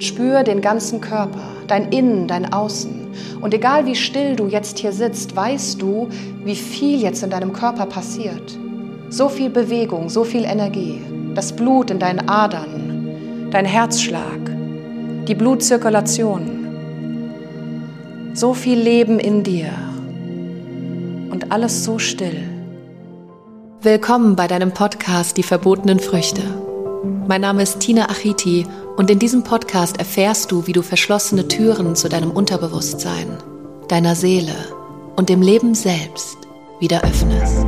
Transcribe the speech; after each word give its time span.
Spür 0.00 0.42
den 0.42 0.60
ganzen 0.60 1.00
Körper, 1.00 1.46
dein 1.68 1.92
Innen, 1.92 2.26
dein 2.26 2.52
Außen. 2.52 3.12
Und 3.40 3.54
egal 3.54 3.86
wie 3.86 3.94
still 3.94 4.34
du 4.34 4.48
jetzt 4.48 4.80
hier 4.80 4.90
sitzt, 4.92 5.36
weißt 5.36 5.80
du, 5.80 6.08
wie 6.42 6.56
viel 6.56 7.00
jetzt 7.00 7.22
in 7.22 7.30
deinem 7.30 7.52
Körper 7.52 7.86
passiert. 7.86 8.58
So 9.08 9.28
viel 9.28 9.50
Bewegung, 9.50 10.08
so 10.08 10.24
viel 10.24 10.42
Energie. 10.46 11.00
Das 11.36 11.54
Blut 11.54 11.92
in 11.92 12.00
deinen 12.00 12.28
Adern, 12.28 13.48
dein 13.52 13.64
Herzschlag, 13.64 14.40
die 15.28 15.34
Blutzirkulation. 15.36 16.66
So 18.34 18.52
viel 18.52 18.80
Leben 18.80 19.20
in 19.20 19.44
dir. 19.44 19.70
Und 21.30 21.52
alles 21.52 21.84
so 21.84 22.00
still. 22.00 22.42
Willkommen 23.80 24.34
bei 24.34 24.48
deinem 24.48 24.72
Podcast 24.72 25.36
Die 25.36 25.44
verbotenen 25.44 26.00
Früchte. 26.00 26.42
Mein 27.04 27.42
Name 27.42 27.62
ist 27.62 27.80
Tina 27.80 28.08
Achiti 28.08 28.66
und 28.96 29.10
in 29.10 29.18
diesem 29.18 29.44
Podcast 29.44 29.98
erfährst 29.98 30.50
du, 30.50 30.66
wie 30.66 30.72
du 30.72 30.80
verschlossene 30.80 31.48
Türen 31.48 31.94
zu 31.96 32.08
deinem 32.08 32.30
Unterbewusstsein, 32.30 33.26
deiner 33.88 34.14
Seele 34.14 34.54
und 35.14 35.28
dem 35.28 35.42
Leben 35.42 35.74
selbst 35.74 36.38
wieder 36.80 37.04
öffnest. 37.04 37.66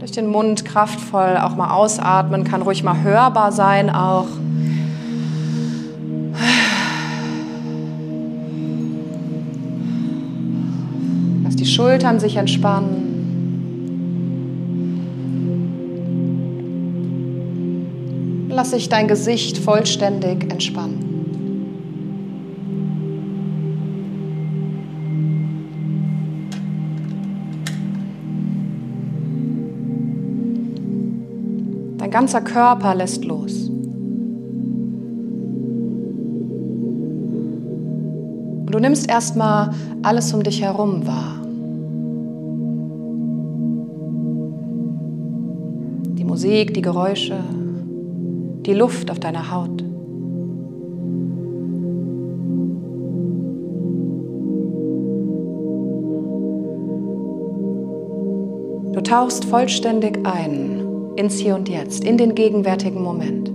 Durch 0.00 0.12
den 0.12 0.26
Mund 0.26 0.66
kraftvoll 0.66 1.38
auch 1.38 1.56
mal 1.56 1.70
ausatmen, 1.70 2.44
kann 2.44 2.60
ruhig 2.60 2.82
mal 2.82 3.02
hörbar 3.02 3.52
sein 3.52 3.88
auch. 3.88 4.26
Schultern 11.80 12.20
sich 12.20 12.36
entspannen. 12.36 13.16
Lass 18.50 18.72
sich 18.72 18.90
dein 18.90 19.08
Gesicht 19.08 19.56
vollständig 19.56 20.52
entspannen. 20.52 21.06
Dein 31.96 32.10
ganzer 32.10 32.42
Körper 32.42 32.94
lässt 32.94 33.24
los. 33.24 33.70
Du 38.66 38.78
nimmst 38.78 39.08
erstmal 39.08 39.70
alles 40.02 40.34
um 40.34 40.42
dich 40.42 40.60
herum 40.60 41.06
wahr. 41.06 41.39
Musik, 46.30 46.72
die 46.74 46.80
Geräusche, 46.80 47.42
die 48.64 48.72
Luft 48.72 49.10
auf 49.10 49.18
deiner 49.18 49.50
Haut. 49.50 49.82
Du 58.92 59.00
tauchst 59.00 59.44
vollständig 59.44 60.20
ein 60.22 60.86
ins 61.16 61.36
Hier 61.40 61.56
und 61.56 61.68
Jetzt, 61.68 62.04
in 62.04 62.16
den 62.16 62.36
gegenwärtigen 62.36 63.02
Moment. 63.02 63.49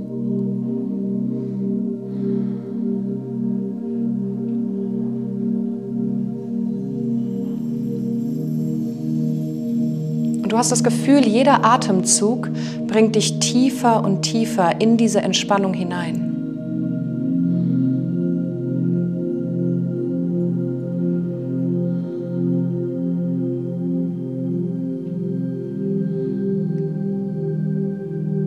Du 10.55 10.59
hast 10.59 10.71
das 10.71 10.85
Gefühl, 10.85 11.27
jeder 11.27 11.65
Atemzug 11.65 12.49
bringt 12.87 13.17
dich 13.17 13.39
tiefer 13.39 14.01
und 14.01 14.21
tiefer 14.21 14.79
in 14.79 14.95
diese 14.95 15.21
Entspannung 15.21 15.73
hinein. 15.73 16.31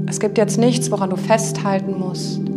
Es 0.09 0.19
gibt 0.19 0.39
jetzt 0.39 0.57
nichts, 0.57 0.91
woran 0.91 1.11
du 1.11 1.17
festhalten 1.17 1.99
musst. 1.99 2.48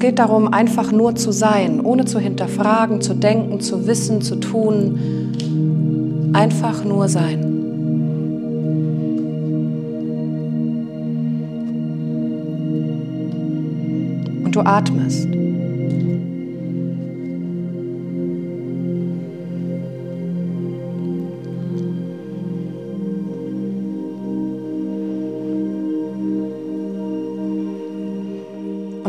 Es 0.00 0.06
geht 0.06 0.18
darum, 0.18 0.50
einfach 0.50 0.92
nur 0.92 1.14
zu 1.14 1.30
sein, 1.30 1.82
ohne 1.82 2.06
zu 2.06 2.18
hinterfragen, 2.18 3.02
zu 3.02 3.12
denken, 3.12 3.60
zu 3.60 3.86
wissen, 3.86 4.22
zu 4.22 4.36
tun. 4.36 6.30
Einfach 6.32 6.82
nur 6.86 7.06
sein. 7.06 7.44
Und 14.42 14.56
du 14.56 14.60
atmest. 14.60 15.39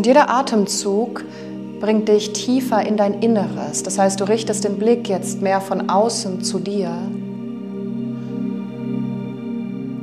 Und 0.01 0.07
jeder 0.07 0.31
Atemzug 0.31 1.23
bringt 1.79 2.09
dich 2.09 2.33
tiefer 2.33 2.83
in 2.83 2.97
dein 2.97 3.21
Inneres. 3.21 3.83
Das 3.83 3.99
heißt, 3.99 4.19
du 4.19 4.23
richtest 4.23 4.63
den 4.63 4.79
Blick 4.79 5.07
jetzt 5.07 5.43
mehr 5.43 5.61
von 5.61 5.91
außen 5.91 6.41
zu 6.41 6.57
dir 6.57 6.89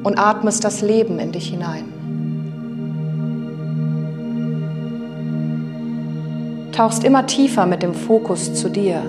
und 0.04 0.16
atmest 0.16 0.62
das 0.62 0.82
Leben 0.82 1.18
in 1.18 1.32
dich 1.32 1.48
hinein. 1.48 1.82
Tauchst 6.70 7.02
immer 7.02 7.26
tiefer 7.26 7.66
mit 7.66 7.82
dem 7.82 7.94
Fokus 7.94 8.54
zu 8.54 8.68
dir. 8.68 9.02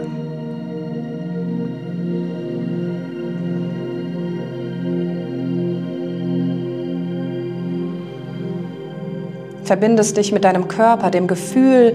Verbindest 9.70 10.18
dich 10.18 10.32
mit 10.32 10.46
deinem 10.46 10.68
Körper, 10.68 11.12
dem 11.12 11.28
Gefühl, 11.28 11.94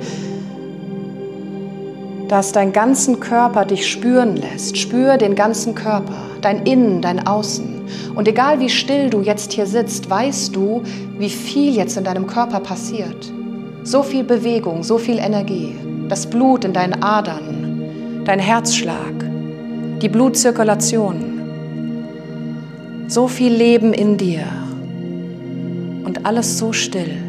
dass 2.28 2.52
dein 2.52 2.72
ganzen 2.72 3.18
Körper 3.18 3.64
dich 3.64 3.90
spüren 3.90 4.36
lässt. 4.36 4.78
Spür 4.78 5.16
den 5.16 5.34
ganzen 5.34 5.74
Körper, 5.74 6.14
dein 6.40 6.64
Innen, 6.66 7.02
dein 7.02 7.26
Außen. 7.26 7.82
Und 8.14 8.28
egal 8.28 8.60
wie 8.60 8.68
still 8.68 9.10
du 9.10 9.22
jetzt 9.22 9.52
hier 9.52 9.66
sitzt, 9.66 10.08
weißt 10.08 10.54
du, 10.54 10.84
wie 11.18 11.28
viel 11.28 11.74
jetzt 11.74 11.96
in 11.96 12.04
deinem 12.04 12.28
Körper 12.28 12.60
passiert. 12.60 13.32
So 13.82 14.04
viel 14.04 14.22
Bewegung, 14.22 14.84
so 14.84 14.96
viel 14.96 15.18
Energie, 15.18 15.74
das 16.08 16.30
Blut 16.30 16.64
in 16.64 16.72
deinen 16.72 17.02
Adern, 17.02 18.22
dein 18.24 18.38
Herzschlag, 18.38 19.14
die 20.00 20.08
Blutzirkulation. 20.08 21.40
So 23.08 23.26
viel 23.26 23.52
Leben 23.52 23.92
in 23.92 24.16
dir 24.16 24.44
und 26.04 26.24
alles 26.24 26.56
so 26.56 26.72
still. 26.72 27.23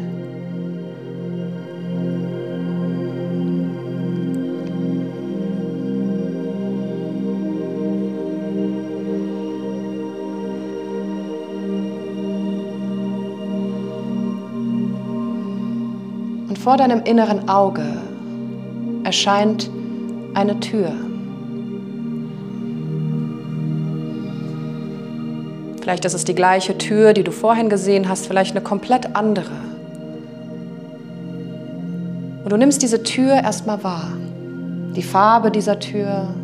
Vor 16.66 16.76
deinem 16.76 17.04
inneren 17.04 17.48
Auge 17.48 17.86
erscheint 19.04 19.70
eine 20.34 20.58
Tür. 20.58 20.90
Vielleicht 25.80 26.04
ist 26.04 26.14
es 26.14 26.24
die 26.24 26.34
gleiche 26.34 26.76
Tür, 26.76 27.12
die 27.12 27.22
du 27.22 27.30
vorhin 27.30 27.68
gesehen 27.68 28.08
hast, 28.08 28.26
vielleicht 28.26 28.50
eine 28.50 28.64
komplett 28.64 29.14
andere. 29.14 29.52
Und 32.42 32.50
du 32.50 32.56
nimmst 32.56 32.82
diese 32.82 33.04
Tür 33.04 33.34
erstmal 33.34 33.84
wahr. 33.84 34.10
Die 34.96 35.04
Farbe 35.04 35.52
dieser 35.52 35.78
Tür, 35.78 36.34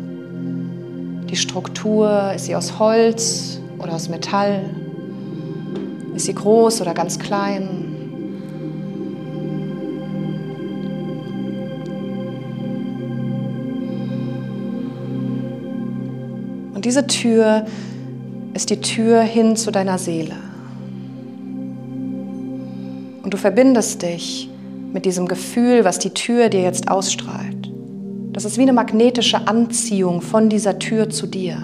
die 1.29 1.35
Struktur, 1.35 2.31
ist 2.33 2.45
sie 2.45 2.55
aus 2.55 2.79
Holz 2.79 3.59
oder 3.77 3.91
aus 3.91 4.07
Metall? 4.07 4.61
Ist 6.15 6.27
sie 6.27 6.33
groß 6.33 6.79
oder 6.79 6.93
ganz 6.93 7.19
klein? 7.19 7.92
Und 16.83 16.87
diese 16.87 17.07
Tür 17.07 17.65
ist 18.53 18.69
die 18.69 18.81
Tür 18.81 19.21
hin 19.21 19.55
zu 19.55 19.71
deiner 19.71 19.97
Seele. 19.97 20.35
Und 23.23 23.33
du 23.33 23.37
verbindest 23.37 24.01
dich 24.01 24.49
mit 24.91 25.05
diesem 25.05 25.29
Gefühl, 25.29 25.85
was 25.85 25.97
die 25.97 26.09
Tür 26.09 26.49
dir 26.49 26.61
jetzt 26.61 26.91
ausstrahlt. 26.91 27.71
Das 28.33 28.43
ist 28.43 28.57
wie 28.57 28.63
eine 28.63 28.73
magnetische 28.73 29.47
Anziehung 29.47 30.19
von 30.19 30.49
dieser 30.49 30.77
Tür 30.77 31.09
zu 31.09 31.25
dir. 31.25 31.57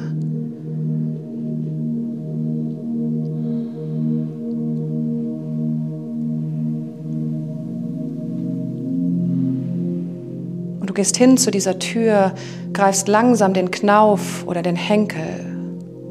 Gehst 11.00 11.16
hin 11.16 11.38
zu 11.38 11.50
dieser 11.50 11.80
Tür, 11.80 12.34
greifst 12.74 13.07
langsam 13.07 13.54
den 13.54 13.72
Knauf 13.72 14.44
oder 14.46 14.62
den 14.62 14.75
Henkel, 14.75 15.46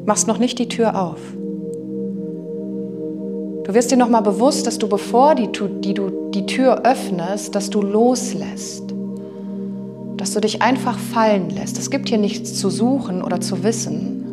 machst 0.03 0.27
noch 0.27 0.39
nicht 0.39 0.57
die 0.57 0.67
Tür 0.67 0.99
auf. 0.99 1.19
Du 3.65 3.73
wirst 3.75 3.91
dir 3.91 3.97
nochmal 3.97 4.23
bewusst, 4.23 4.65
dass 4.65 4.79
du, 4.79 4.89
bevor 4.89 5.35
die, 5.35 5.47
die, 5.81 5.93
du 5.93 6.31
die 6.33 6.47
Tür 6.47 6.87
öffnest, 6.87 7.53
dass 7.53 7.69
du 7.69 7.83
loslässt. 7.83 8.95
Dass 10.17 10.33
du 10.33 10.41
dich 10.41 10.63
einfach 10.63 10.97
fallen 10.97 11.51
lässt. 11.51 11.77
Es 11.77 11.91
gibt 11.91 12.09
hier 12.09 12.17
nichts 12.17 12.55
zu 12.55 12.71
suchen 12.71 13.21
oder 13.21 13.39
zu 13.39 13.63
wissen, 13.63 14.25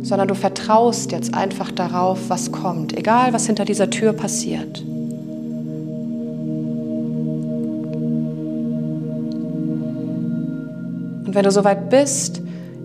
sondern 0.00 0.28
du 0.28 0.34
vertraust 0.34 1.12
jetzt 1.12 1.34
einfach 1.34 1.70
darauf, 1.70 2.30
was 2.30 2.52
kommt, 2.52 2.96
egal 2.96 3.34
was 3.34 3.44
hinter 3.44 3.66
dieser 3.66 3.90
Tür 3.90 4.14
passiert. 4.14 4.82
Wenn 11.36 11.44
du 11.44 11.52
soweit 11.52 11.90
bist, 11.90 12.42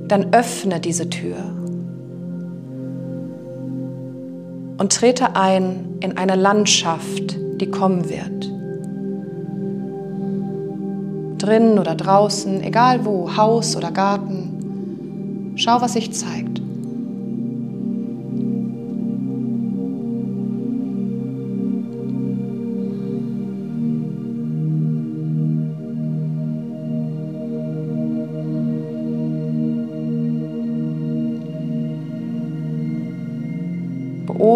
dann 0.08 0.34
öffne 0.34 0.80
diese 0.80 1.10
Tür. 1.10 1.38
und 4.82 4.92
trete 4.94 5.36
ein 5.36 6.00
in 6.00 6.18
eine 6.18 6.36
Landschaft, 6.36 7.38
die 7.62 7.70
kommen 7.70 8.10
wird. 8.10 8.52
Drinnen 11.40 11.78
oder 11.78 11.94
draußen, 11.94 12.64
egal 12.64 13.06
wo, 13.06 13.38
Haus 13.38 13.76
oder 13.76 13.92
Garten, 13.92 15.54
schau, 15.56 15.82
was 15.82 15.94
sich 15.94 16.12
zeigt. 16.14 16.51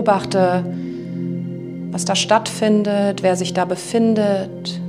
Beobachte, 0.06 0.64
was 1.92 2.06
da 2.06 2.16
stattfindet, 2.16 3.24
wer 3.24 3.36
sich 3.36 3.54
da 3.54 3.66
befindet. 3.66 4.80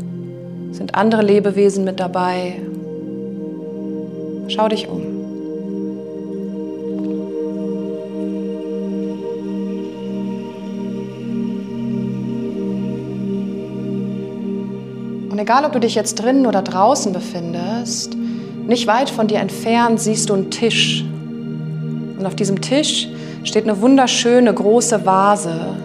Sind 0.73 0.95
andere 0.95 1.23
Lebewesen 1.23 1.85
mit 1.85 1.99
dabei? 2.01 2.61
Schau 4.49 4.69
dich 4.69 4.89
um. 4.89 5.03
Und 15.31 15.39
egal, 15.39 15.65
ob 15.65 15.73
du 15.73 15.81
dich 15.81 15.95
jetzt 15.95 16.17
drinnen 16.17 16.47
oder 16.47 16.61
draußen 16.61 17.13
befindest, 17.13 18.17
nicht 18.67 18.87
weit 18.87 19.09
von 19.09 19.29
dir 19.29 19.39
entfernt 19.39 19.99
siehst 19.99 20.29
du 20.29 20.35
einen 20.35 20.51
Tisch. 20.51 21.05
Und 22.19 22.27
auf 22.27 22.35
diesem 22.35 22.61
Tisch 22.61 23.09
steht 23.47 23.65
eine 23.65 23.81
wunderschöne 23.81 24.53
große 24.53 25.07
Vase 25.07 25.77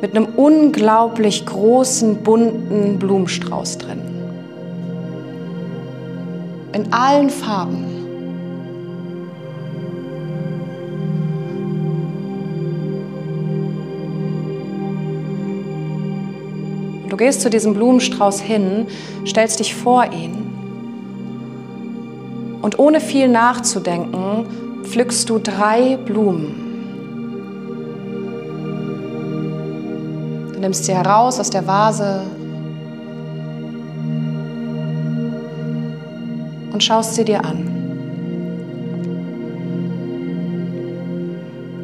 mit 0.00 0.16
einem 0.16 0.26
unglaublich 0.36 1.44
großen, 1.44 2.22
bunten 2.22 2.98
Blumenstrauß 2.98 3.78
drin. 3.78 4.00
In 6.72 6.92
allen 6.92 7.28
Farben. 7.28 7.86
Du 17.08 17.16
gehst 17.16 17.42
zu 17.42 17.50
diesem 17.50 17.74
Blumenstrauß 17.74 18.40
hin, 18.40 18.86
stellst 19.26 19.60
dich 19.60 19.74
vor 19.74 20.04
ihn 20.12 20.50
und 22.62 22.78
ohne 22.78 23.00
viel 23.00 23.28
nachzudenken 23.28 24.46
pflückst 24.84 25.28
du 25.28 25.38
drei 25.38 25.96
Blumen. 25.96 26.71
Nimmst 30.62 30.84
sie 30.84 30.94
heraus 30.94 31.40
aus 31.40 31.50
der 31.50 31.66
Vase 31.66 32.22
und 36.72 36.82
schaust 36.82 37.16
sie 37.16 37.24
dir 37.24 37.44
an. 37.44 37.68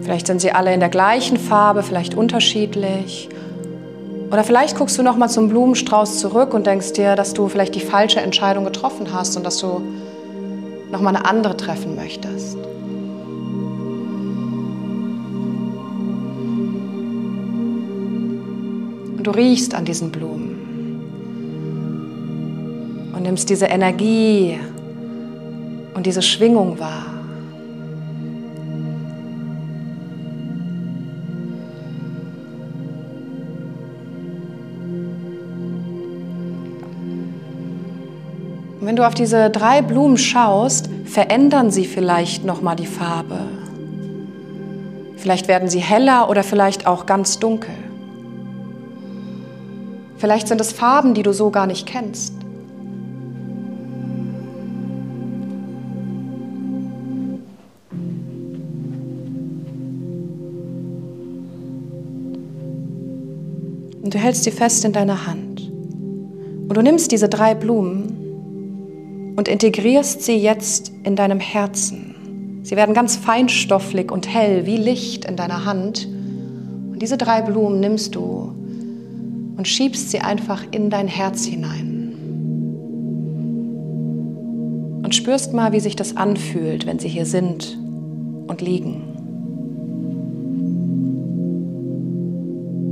Vielleicht 0.03 0.29
sind 0.29 0.41
sie 0.41 0.53
alle 0.53 0.73
in 0.73 0.81
der 0.81 0.89
gleichen 0.89 1.37
Farbe, 1.37 1.83
vielleicht 1.83 2.15
unterschiedlich. 2.15 3.29
Oder 4.31 4.45
vielleicht 4.45 4.77
guckst 4.77 4.97
du 4.97 5.03
noch 5.03 5.17
mal 5.17 5.29
zum 5.29 5.49
Blumenstrauß 5.49 6.21
zurück 6.21 6.55
und 6.55 6.67
denkst 6.67 6.93
dir, 6.93 7.17
dass 7.17 7.35
du 7.35 7.49
vielleicht 7.49 7.75
die 7.75 7.81
falsche 7.81 8.21
Entscheidung 8.21 8.65
getroffen 8.65 9.09
hast 9.13 9.37
und 9.37 9.45
dass 9.45 9.59
du 9.59 9.83
noch 10.93 11.01
mal 11.01 11.15
eine 11.15 11.27
andere 11.27 11.57
treffen 11.57 11.97
möchtest. 11.97 12.57
Du 19.29 19.35
riechst 19.35 19.75
an 19.75 19.85
diesen 19.85 20.11
Blumen 20.11 21.03
und 23.15 23.23
nimmst 23.23 23.51
diese 23.51 23.67
Energie 23.67 24.59
und 25.93 26.07
diese 26.07 26.23
Schwingung 26.23 26.79
wahr. 26.79 27.05
Wenn 38.81 38.97
du 38.97 39.07
auf 39.07 39.15
diese 39.15 39.51
drei 39.51 39.83
Blumen 39.83 40.17
schaust, 40.17 40.89
verändern 41.05 41.71
sie 41.71 41.85
vielleicht 41.85 42.47
noch 42.47 42.63
mal 42.63 42.77
die 42.77 42.87
Farbe. 42.87 43.41
Vielleicht 45.19 45.49
werden 45.49 45.69
sie 45.69 45.81
heller 45.81 46.31
oder 46.31 46.43
vielleicht 46.43 46.87
auch 46.87 47.05
ganz 47.05 47.39
dunkel. 47.39 47.88
Vielleicht 50.19 50.49
sind 50.49 50.61
es 50.61 50.73
Farben, 50.73 51.15
die 51.15 51.23
du 51.23 51.33
so 51.33 51.51
gar 51.51 51.67
nicht 51.67 51.87
kennst. 51.87 52.35
Und 64.03 64.15
du 64.15 64.19
hältst 64.19 64.45
sie 64.45 64.51
fest 64.51 64.85
in 64.85 64.93
deiner 64.93 65.27
Hand. 65.27 65.71
Und 65.71 66.77
du 66.77 66.83
nimmst 66.83 67.13
diese 67.13 67.29
drei 67.29 67.55
Blumen 67.55 69.35
und 69.37 69.47
integrierst 69.47 70.23
sie 70.23 70.37
jetzt 70.37 70.91
in 71.05 71.15
deinem 71.15 71.39
Herzen. 71.39 72.61
Sie 72.65 72.75
werden 72.75 72.95
ganz 72.95 73.17
feinstofflich 73.17 74.11
und 74.11 74.27
hell 74.27 74.67
wie 74.67 74.79
Licht 74.79 75.27
in 75.27 75.37
deiner 75.37 75.65
Hand. 75.65 76.07
Und 76.07 76.99
diese 77.01 77.17
drei 77.17 77.41
Blumen 77.43 77.79
nimmst 77.81 78.15
du 78.15 78.58
und 79.59 79.69
schiebst 79.69 80.11
sie 80.11 80.21
einfach 80.21 80.63
in 80.71 80.89
dein 80.89 81.09
Herz 81.09 81.45
hinein. 81.45 82.15
Und 85.03 85.15
spürst 85.15 85.53
mal, 85.53 85.73
wie 85.73 85.81
sich 85.81 85.97
das 85.97 86.17
anfühlt, 86.17 86.87
wenn 86.87 86.99
sie 86.99 87.09
hier 87.09 87.27
sind 87.27 87.77
und 88.47 88.61
liegen. 88.61 89.03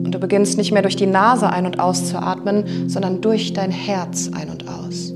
Und 0.04 0.12
du 0.12 0.18
beginnst 0.18 0.58
nicht 0.58 0.72
mehr 0.72 0.82
durch 0.82 0.96
die 0.96 1.06
Nase 1.06 1.50
ein- 1.50 1.66
und 1.66 1.78
auszuatmen, 1.78 2.88
sondern 2.88 3.20
durch 3.20 3.52
dein 3.52 3.70
Herz 3.70 4.30
ein- 4.34 4.50
und 4.50 4.68
aus. 4.68 5.15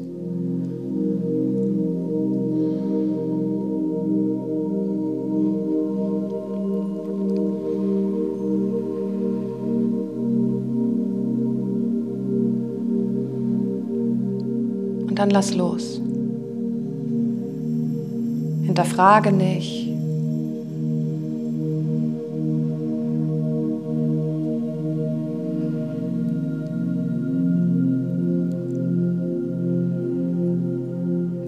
Dann 15.21 15.29
lass 15.29 15.55
los. 15.55 16.01
Hinterfrage 18.65 19.33
nicht. 19.33 19.87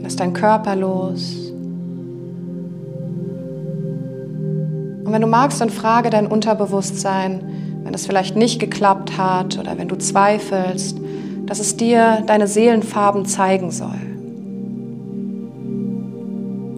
Lass 0.02 0.17
deinen 0.17 0.35
Körper 0.35 0.76
los. 0.76 1.50
Und 5.05 5.12
wenn 5.12 5.23
du 5.23 5.26
magst, 5.26 5.62
dann 5.62 5.71
frage 5.71 6.11
dein 6.11 6.26
Unterbewusstsein, 6.26 7.41
wenn 7.85 7.95
es 7.95 8.05
vielleicht 8.05 8.37
nicht 8.37 8.59
geklappt 8.59 9.17
hat 9.17 9.59
oder 9.59 9.79
wenn 9.79 9.88
du 9.88 9.97
zweifelst, 9.97 11.02
dass 11.53 11.61
es 11.61 11.77
dir 11.77 12.25
deine 12.27 12.47
Seelenfarben 12.49 13.27
zeigen 13.27 13.71
soll. 13.71 14.01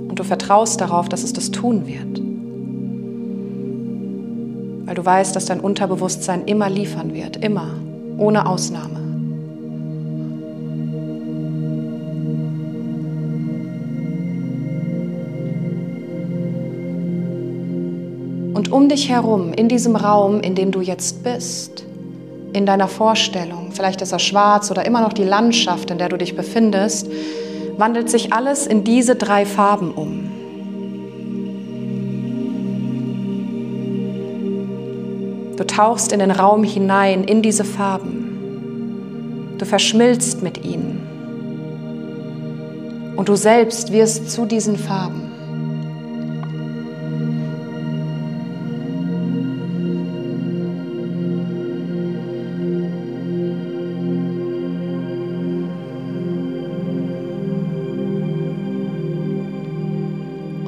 Und 0.09 0.17
du 0.17 0.25
vertraust 0.25 0.81
darauf, 0.81 1.09
dass 1.09 1.23
es 1.23 1.33
das 1.33 1.53
tun 1.53 1.87
wird. 1.87 2.21
Weil 4.85 4.97
du 4.97 5.05
weißt, 5.05 5.37
dass 5.37 5.45
dein 5.45 5.61
Unterbewusstsein 5.61 6.47
immer 6.47 6.69
liefern 6.69 7.15
wird, 7.15 7.37
immer, 7.37 7.69
ohne 8.19 8.49
Ausnahme. 8.49 8.99
Und 18.55 18.73
um 18.73 18.89
dich 18.89 19.09
herum, 19.09 19.53
in 19.53 19.69
diesem 19.69 19.95
Raum, 19.95 20.41
in 20.41 20.57
dem 20.57 20.73
du 20.73 20.81
jetzt 20.81 21.23
bist, 21.23 21.85
in 22.55 22.65
deiner 22.67 22.89
Vorstellung, 22.89 23.73
vielleicht 23.73 24.01
ist 24.01 24.13
er 24.13 24.21
schwarz 24.21 24.71
oder 24.71 24.87
immer 24.87 25.01
noch 25.01 25.13
die 25.13 25.25
Landschaft, 25.25 25.91
in 25.91 25.99
der 25.99 26.09
du 26.09 26.17
dich 26.17 26.37
befindest, 26.37 27.11
wandelt 27.77 28.09
sich 28.09 28.33
alles 28.33 28.69
in 28.69 28.85
diese 28.85 29.17
drei 29.17 29.45
Farben 29.45 29.91
um. 29.91 30.31
Du 35.57 35.67
tauchst 35.67 36.13
in 36.13 36.21
den 36.21 36.31
Raum 36.31 36.63
hinein, 36.63 37.25
in 37.25 37.43
diese 37.43 37.65
Farben. 37.65 39.57
Du 39.59 39.65
verschmilzt 39.65 40.43
mit 40.43 40.65
ihnen. 40.65 41.01
Und 43.17 43.29
du 43.29 43.35
selbst 43.35 43.93
wirst 43.93 44.31
zu 44.31 44.47
diesen 44.47 44.77
Farben. 44.77 45.34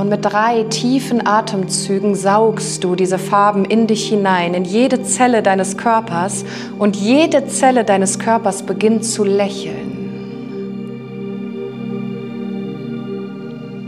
Und 0.07 0.11
mit 0.11 0.25
drei 0.25 0.63
tiefen 0.63 1.27
Atemzügen 1.27 2.15
saugst 2.15 2.85
du 2.85 2.95
diese 2.95 3.19
Farben 3.19 3.65
in 3.65 3.89
dich 3.89 4.09
hinein, 4.09 4.55
in 4.55 4.65
jede 4.65 5.03
Zelle 5.03 5.43
deines 5.43 5.77
Körpers 5.77 6.45
und 6.79 6.95
jede 6.95 7.49
Zelle 7.49 7.83
deines 7.83 8.21
Körpers 8.21 8.63
beginnt 8.63 9.05
zu 9.05 9.25
lächeln. 9.25 9.97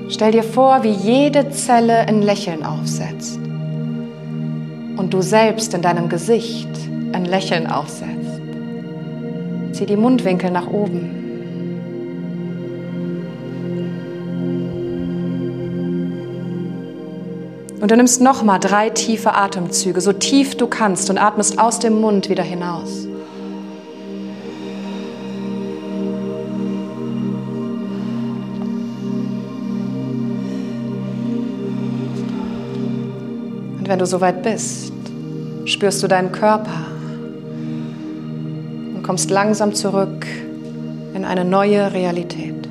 Stell 0.09 0.33
dir 0.33 0.43
vor, 0.43 0.83
wie 0.83 0.91
jede 0.91 1.51
Zelle 1.51 1.99
ein 1.99 2.23
Lächeln 2.23 2.65
aufsetzt 2.65 3.39
und 4.97 5.15
du 5.15 5.23
selbst 5.23 5.73
in 5.73 5.83
deinem 5.83 6.09
Gesicht 6.09 6.69
ein 7.13 7.27
Lächeln 7.27 7.69
aufsetzt. 7.69 8.41
Zieh 9.71 9.87
die 9.87 9.97
Mundwinkel 9.97 10.51
nach 10.51 10.67
oben. 10.67 11.18
Und 17.81 17.93
du 17.93 17.97
nimmst 17.97 18.21
nochmal 18.21 18.59
drei 18.59 18.91
tiefe 18.91 19.35
Atemzüge, 19.35 20.01
so 20.01 20.13
tief 20.13 20.57
du 20.57 20.67
kannst 20.67 21.11
und 21.11 21.19
atmest 21.19 21.59
aus 21.59 21.79
dem 21.79 22.01
Mund 22.01 22.29
wieder 22.29 22.43
hinaus. 22.43 23.07
Und 33.79 33.89
wenn 33.89 33.99
du 34.01 34.07
soweit 34.07 34.43
bist, 34.43 34.93
spürst 35.65 36.03
du 36.03 36.09
deinen 36.09 36.33
Körper 36.33 36.87
und 38.95 39.03
kommst 39.05 39.31
langsam 39.31 39.73
zurück 39.73 40.27
in 41.15 41.25
eine 41.25 41.45
neue 41.45 41.93
Realität. 41.93 42.68